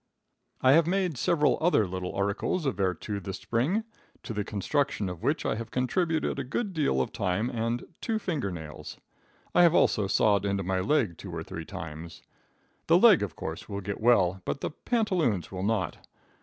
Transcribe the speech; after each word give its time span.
I 0.61 0.71
have 0.71 0.87
made 0.87 1.15
several 1.15 1.59
other 1.61 1.85
little 1.85 2.15
articles 2.15 2.65
of 2.65 2.75
vertu 2.77 3.19
this 3.21 3.37
spring, 3.37 3.83
to 4.23 4.33
the 4.33 4.43
construction 4.43 5.09
of 5.09 5.21
which 5.21 5.45
I 5.45 5.53
have 5.53 5.69
contributed 5.69 6.39
a 6.39 6.43
good 6.43 6.73
deal 6.73 7.01
of 7.01 7.11
time 7.11 7.51
and 7.51 7.85
two 8.01 8.17
finger 8.17 8.49
nails. 8.49 8.97
I 9.53 9.61
have 9.61 9.75
also 9.75 10.07
sawed 10.07 10.43
into 10.43 10.63
my 10.63 10.79
leg 10.79 11.19
two 11.19 11.31
or 11.31 11.43
three 11.43 11.65
times. 11.65 12.23
The 12.87 12.97
leg, 12.97 13.21
of 13.21 13.35
course, 13.35 13.69
will 13.69 13.81
get 13.81 14.01
well, 14.01 14.41
but 14.43 14.61
the 14.61 14.71
pantaloons 14.71 15.51
will 15.51 15.61
not. 15.61 15.97